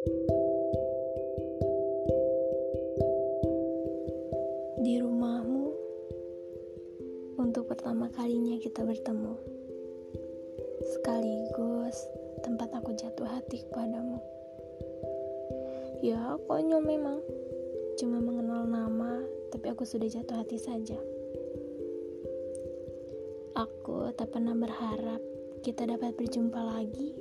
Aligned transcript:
Di 0.00 0.08
rumahmu, 4.96 5.76
untuk 7.36 7.68
pertama 7.68 8.08
kalinya 8.08 8.56
kita 8.56 8.80
bertemu, 8.80 9.36
sekaligus 10.88 12.08
tempat 12.40 12.72
aku 12.80 12.96
jatuh 12.96 13.28
hati 13.28 13.60
kepadamu. 13.68 14.16
Ya, 16.00 16.32
konyol 16.48 16.80
memang, 16.80 17.20
cuma 18.00 18.24
mengenal 18.24 18.64
nama, 18.64 19.20
tapi 19.52 19.68
aku 19.68 19.84
sudah 19.84 20.08
jatuh 20.08 20.40
hati 20.40 20.56
saja. 20.56 20.96
Aku 23.52 24.08
tak 24.16 24.32
pernah 24.32 24.56
berharap 24.56 25.20
kita 25.60 25.84
dapat 25.84 26.16
berjumpa 26.16 26.56
lagi, 26.56 27.12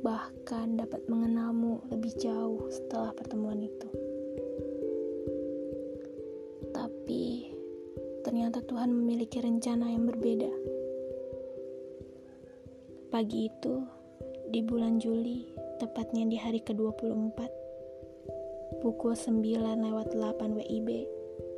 bahkan 0.00 0.78
dapat 0.78 1.02
mengenalmu 1.10 1.82
lebih 1.90 2.14
jauh 2.16 2.70
setelah 2.70 3.10
pertemuan 3.10 3.58
itu. 3.60 3.88
Tapi 6.70 7.50
ternyata 8.22 8.62
Tuhan 8.62 8.94
memiliki 8.94 9.42
rencana 9.42 9.90
yang 9.90 10.06
berbeda. 10.06 10.52
Pagi 13.10 13.50
itu, 13.50 13.82
di 14.54 14.62
bulan 14.62 15.02
Juli, 15.02 15.50
tepatnya 15.82 16.22
di 16.30 16.38
hari 16.38 16.62
ke-24, 16.62 17.38
pukul 18.78 19.18
9 19.18 19.42
lewat 19.82 20.14
8 20.14 20.54
WIB, 20.54 20.88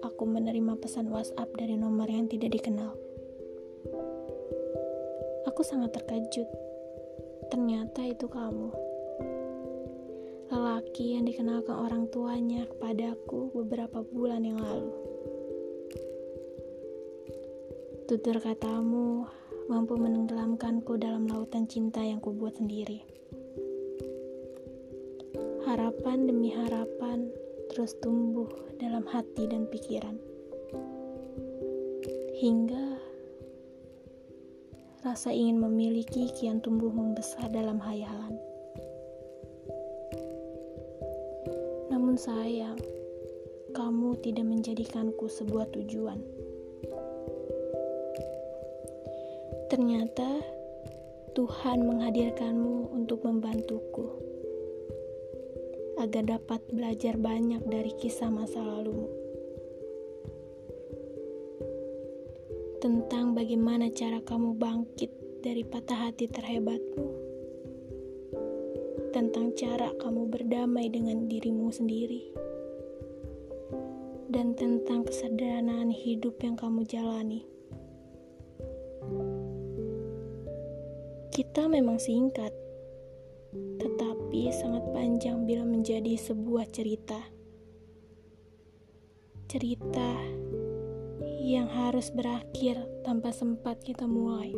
aku 0.00 0.24
menerima 0.24 0.80
pesan 0.80 1.12
WhatsApp 1.12 1.52
dari 1.60 1.76
nomor 1.76 2.08
yang 2.08 2.24
tidak 2.24 2.56
dikenal. 2.56 2.96
Aku 5.44 5.60
sangat 5.60 5.92
terkejut. 5.92 6.71
Ternyata 7.52 8.00
itu 8.08 8.32
kamu. 8.32 8.72
Lelaki 10.48 11.20
yang 11.20 11.28
dikenalkan 11.28 11.76
orang 11.76 12.08
tuanya 12.08 12.64
kepadaku 12.64 13.52
beberapa 13.52 14.00
bulan 14.00 14.40
yang 14.40 14.56
lalu. 14.56 14.88
Tutur 18.08 18.40
katamu 18.40 19.28
mampu 19.68 20.00
menenggelamkanku 20.00 20.96
dalam 20.96 21.28
lautan 21.28 21.68
cinta 21.68 22.00
yang 22.00 22.24
kubuat 22.24 22.56
sendiri. 22.56 23.04
Harapan 25.68 26.24
demi 26.24 26.56
harapan 26.56 27.28
terus 27.68 27.92
tumbuh 28.00 28.48
dalam 28.80 29.04
hati 29.04 29.44
dan 29.44 29.68
pikiran. 29.68 30.16
Hingga 32.40 33.11
rasa 35.02 35.34
ingin 35.34 35.58
memiliki 35.58 36.30
kian 36.30 36.62
tumbuh 36.62 36.94
membesar 36.94 37.50
dalam 37.50 37.82
hayalan. 37.82 38.38
Namun 41.90 42.14
sayang, 42.14 42.78
kamu 43.74 44.14
tidak 44.22 44.46
menjadikanku 44.46 45.26
sebuah 45.26 45.66
tujuan. 45.74 46.22
Ternyata 49.74 50.38
Tuhan 51.34 51.82
menghadirkanmu 51.82 52.94
untuk 52.94 53.26
membantuku 53.26 54.06
agar 55.98 56.38
dapat 56.38 56.62
belajar 56.70 57.18
banyak 57.18 57.66
dari 57.66 57.90
kisah 57.98 58.30
masa 58.30 58.62
lalumu. 58.62 59.21
Tentang 62.82 63.38
bagaimana 63.38 63.94
cara 63.94 64.18
kamu 64.26 64.58
bangkit 64.58 65.06
dari 65.38 65.62
patah 65.62 66.10
hati 66.10 66.26
terhebatmu, 66.26 67.06
tentang 69.14 69.54
cara 69.54 69.94
kamu 70.02 70.26
berdamai 70.26 70.90
dengan 70.90 71.30
dirimu 71.30 71.70
sendiri, 71.70 72.34
dan 74.34 74.58
tentang 74.58 75.06
kesederhanaan 75.06 75.94
hidup 75.94 76.42
yang 76.42 76.58
kamu 76.58 76.82
jalani. 76.82 77.46
Kita 81.30 81.70
memang 81.70 82.02
singkat, 82.02 82.50
tetapi 83.78 84.50
sangat 84.50 84.82
panjang 84.90 85.46
bila 85.46 85.62
menjadi 85.62 86.18
sebuah 86.18 86.66
cerita. 86.74 87.30
Cerita 89.46 90.41
yang 91.42 91.70
harus 91.70 92.10
berakhir 92.10 92.82
tanpa 93.06 93.30
sempat 93.34 93.78
kita 93.82 94.06
mulai. 94.06 94.54